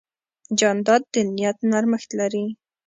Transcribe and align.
جانداد 0.59 1.01
د 1.13 1.15
نیت 1.35 1.57
نرمښت 1.71 2.09
لري. 2.19 2.45